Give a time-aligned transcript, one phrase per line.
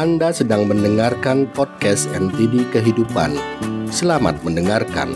[0.00, 3.36] Anda sedang mendengarkan podcast NTD Kehidupan.
[3.92, 5.12] Selamat mendengarkan.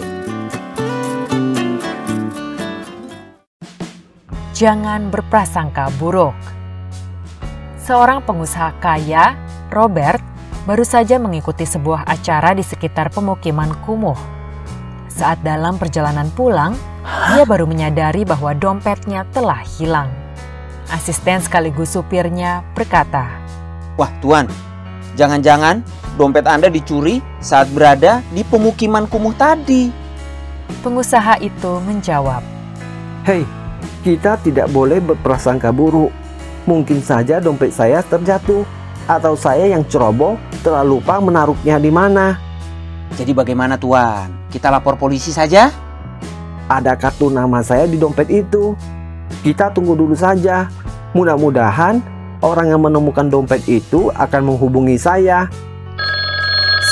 [4.53, 6.37] Jangan berprasangka buruk.
[7.81, 9.33] Seorang pengusaha kaya,
[9.73, 10.21] Robert,
[10.69, 14.21] baru saja mengikuti sebuah acara di sekitar pemukiman kumuh.
[15.09, 16.77] Saat dalam perjalanan pulang,
[17.33, 20.13] dia baru menyadari bahwa dompetnya telah hilang.
[20.93, 23.33] Asisten sekaligus supirnya berkata,
[23.97, 24.74] Wah tuan,
[25.15, 25.83] Jangan-jangan
[26.19, 29.91] dompet Anda dicuri saat berada di pemukiman kumuh tadi.
[30.83, 32.41] Pengusaha itu menjawab,
[33.25, 33.45] Hei,
[34.05, 36.13] kita tidak boleh berprasangka buruk.
[36.65, 38.65] Mungkin saja dompet saya terjatuh,
[39.05, 42.41] atau saya yang ceroboh telah lupa menaruhnya di mana.
[43.15, 44.49] Jadi bagaimana tuan?
[44.49, 45.69] Kita lapor polisi saja?
[46.65, 48.73] Ada kartu nama saya di dompet itu.
[49.45, 50.67] Kita tunggu dulu saja.
[51.13, 52.01] Mudah-mudahan
[52.45, 55.49] orang yang menemukan dompet itu akan menghubungi saya.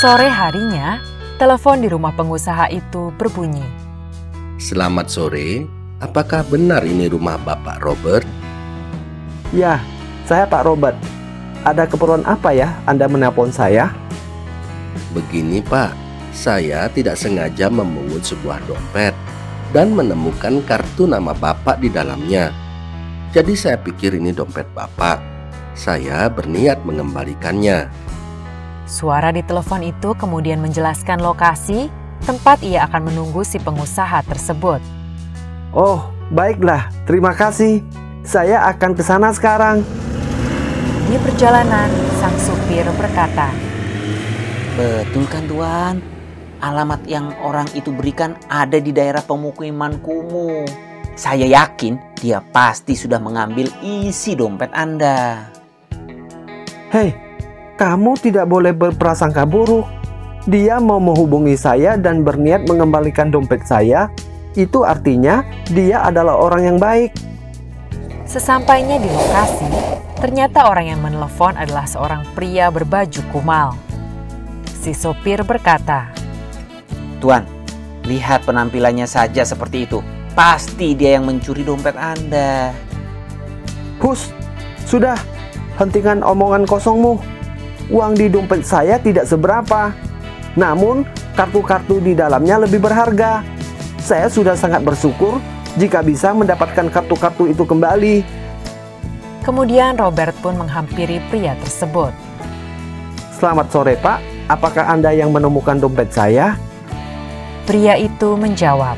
[0.01, 0.97] Sore harinya,
[1.37, 3.61] telepon di rumah pengusaha itu berbunyi.
[4.57, 5.69] Selamat sore,
[6.01, 8.25] apakah benar ini rumah Bapak Robert?
[9.53, 9.77] Ya,
[10.25, 10.97] saya Pak Robert.
[11.63, 13.93] Ada keperluan apa ya Anda menelpon saya?
[15.13, 15.93] Begini Pak,
[16.33, 19.13] saya tidak sengaja memungut sebuah dompet
[19.69, 22.49] dan menemukan kartu nama Bapak di dalamnya.
[23.31, 25.32] Jadi saya pikir ini dompet Bapak
[25.73, 27.89] saya berniat mengembalikannya.
[28.83, 31.87] Suara di telepon itu kemudian menjelaskan lokasi
[32.23, 34.79] tempat ia akan menunggu si pengusaha tersebut.
[35.73, 36.93] Oh, baiklah.
[37.09, 37.81] Terima kasih.
[38.23, 39.81] Saya akan ke sana sekarang.
[41.09, 43.51] Di perjalanan, sang supir berkata,
[44.73, 45.95] Betul kan Tuan?
[46.63, 50.92] Alamat yang orang itu berikan ada di daerah pemukiman kumuh.
[51.13, 55.45] Saya yakin dia pasti sudah mengambil isi dompet Anda.
[56.89, 57.13] Hei,
[57.77, 59.85] kamu tidak boleh berprasangka buruk.
[60.49, 64.09] Dia mau menghubungi saya dan berniat mengembalikan dompet saya.
[64.57, 67.13] Itu artinya dia adalah orang yang baik.
[68.25, 69.69] Sesampainya di lokasi,
[70.17, 73.77] ternyata orang yang menelepon adalah seorang pria berbaju kumal.
[74.65, 76.09] Si sopir berkata,
[77.21, 77.45] Tuan,
[78.01, 80.12] lihat penampilannya saja seperti itu.
[80.33, 82.73] Pasti dia yang mencuri dompet Anda.
[84.01, 84.33] Hus,
[84.89, 85.13] sudah
[85.77, 87.21] hentikan omongan kosongmu.
[87.93, 89.93] Uang di dompet saya tidak seberapa.
[90.57, 91.05] Namun,
[91.37, 93.45] kartu-kartu di dalamnya lebih berharga.
[94.01, 95.37] Saya sudah sangat bersyukur
[95.77, 98.25] jika bisa mendapatkan kartu-kartu itu kembali.
[99.45, 102.09] Kemudian Robert pun menghampiri pria tersebut.
[103.37, 104.49] Selamat sore, Pak.
[104.49, 106.57] Apakah Anda yang menemukan dompet saya?
[107.63, 108.95] Pria itu menjawab,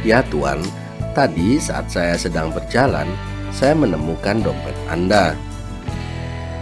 [0.00, 0.64] Ya Tuan,
[1.12, 3.04] tadi saat saya sedang berjalan,
[3.52, 5.36] saya menemukan dompet Anda.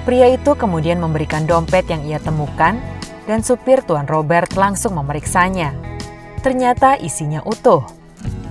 [0.03, 2.83] Pria itu kemudian memberikan dompet yang ia temukan
[3.31, 5.71] dan supir Tuan Robert langsung memeriksanya.
[6.43, 7.87] Ternyata isinya utuh.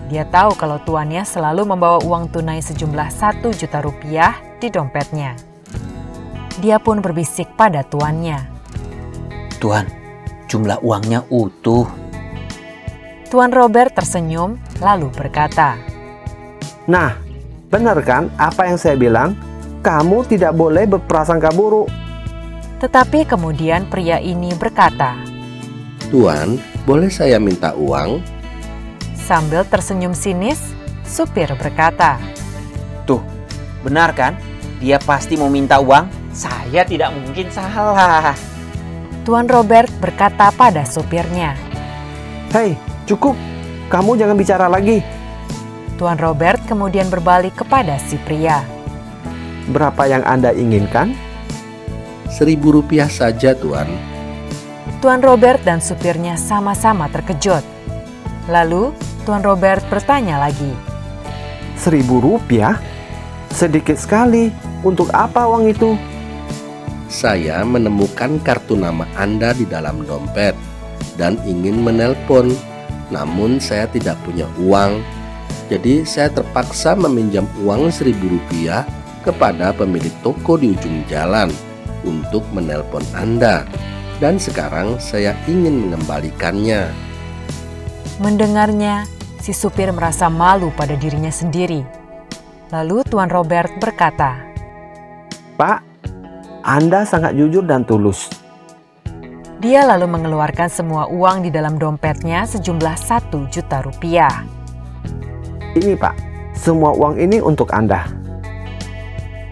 [0.08, 5.36] Dia tahu kalau tuannya selalu membawa uang tunai sejumlah satu juta rupiah di dompetnya.
[6.64, 8.40] Dia pun berbisik pada tuannya.
[9.60, 9.84] Tuan,
[10.48, 11.90] jumlah uangnya utuh.
[13.28, 15.78] Tuan Robert tersenyum lalu berkata,
[16.88, 17.20] Nah,
[17.68, 19.36] benar kan apa yang saya bilang?
[19.88, 21.88] kamu tidak boleh berprasangka buruk.
[22.84, 25.16] Tetapi kemudian pria ini berkata,
[26.12, 28.20] Tuan, boleh saya minta uang?
[29.16, 30.60] Sambil tersenyum sinis,
[31.08, 32.20] supir berkata,
[33.08, 33.24] Tuh,
[33.82, 34.36] benar kan?
[34.84, 36.36] Dia pasti mau minta uang.
[36.36, 38.36] Saya tidak mungkin salah.
[39.26, 41.58] Tuan Robert berkata pada supirnya,
[42.54, 42.78] Hei,
[43.10, 43.57] cukup.
[43.88, 45.00] Kamu jangan bicara lagi.
[45.96, 48.62] Tuan Robert kemudian berbalik kepada si pria.
[49.72, 51.16] Berapa yang Anda inginkan?
[52.28, 53.88] Seribu rupiah saja, Tuan.
[55.00, 57.64] Tuan Robert dan supirnya sama-sama terkejut.
[58.52, 58.92] Lalu,
[59.24, 60.72] Tuan Robert bertanya lagi.
[61.80, 62.80] Seribu rupiah?
[63.56, 64.52] Sedikit sekali.
[64.84, 65.96] Untuk apa uang itu?
[67.08, 70.54] Saya menemukan kartu nama Anda di dalam dompet
[71.16, 72.52] dan ingin menelpon.
[73.14, 75.00] Namun saya tidak punya uang.
[75.68, 78.88] Jadi saya terpaksa meminjam uang seribu rupiah
[79.28, 81.52] kepada pemilik toko di ujung jalan
[82.08, 83.68] untuk menelpon Anda
[84.18, 86.90] dan sekarang saya ingin mengembalikannya.
[88.18, 89.06] Mendengarnya,
[89.44, 91.86] si supir merasa malu pada dirinya sendiri.
[92.74, 94.42] Lalu Tuan Robert berkata,
[95.56, 95.80] Pak,
[96.66, 98.28] Anda sangat jujur dan tulus.
[99.58, 104.46] Dia lalu mengeluarkan semua uang di dalam dompetnya sejumlah satu juta rupiah.
[105.74, 106.14] Ini Pak,
[106.54, 108.06] semua uang ini untuk Anda.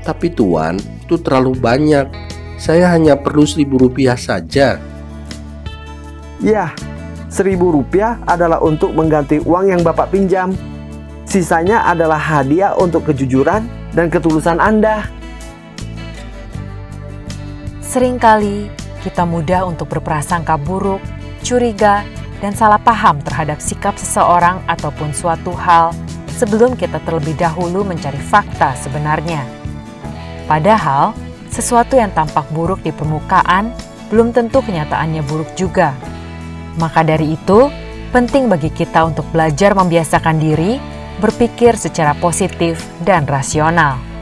[0.05, 2.05] Tapi tuan, itu terlalu banyak.
[2.61, 4.77] Saya hanya perlu seribu rupiah saja.
[6.37, 6.69] Ya,
[7.25, 10.53] seribu rupiah adalah untuk mengganti uang yang Bapak pinjam.
[11.25, 13.65] Sisanya adalah hadiah untuk kejujuran
[13.97, 15.09] dan ketulusan Anda.
[17.81, 20.97] Seringkali kita mudah untuk berprasangka buruk,
[21.45, 22.01] curiga,
[22.41, 25.93] dan salah paham terhadap sikap seseorang ataupun suatu hal
[26.33, 29.45] sebelum kita terlebih dahulu mencari fakta sebenarnya.
[30.49, 31.13] Padahal,
[31.53, 33.69] sesuatu yang tampak buruk di permukaan
[34.09, 35.93] belum tentu kenyataannya buruk juga.
[36.81, 37.69] Maka dari itu,
[38.09, 40.81] penting bagi kita untuk belajar membiasakan diri
[41.23, 44.14] berpikir secara positif dan rasional.